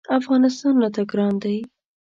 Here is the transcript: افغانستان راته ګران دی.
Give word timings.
افغانستان 0.19 0.73
راته 0.83 1.01
ګران 1.11 1.33
دی. 1.43 1.57